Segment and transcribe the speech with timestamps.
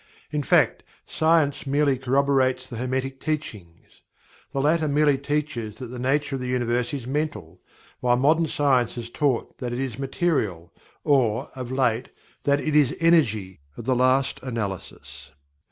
[0.31, 4.01] In fact, science merely corroborates the Hermetic Teachings.
[4.51, 7.61] The latter merely teaches that the nature of the Universe is "Mental,"
[7.99, 12.09] while modern science has taught that it is "Material"; or (of late)
[12.45, 15.29] that it is "Energy" at the last analysis.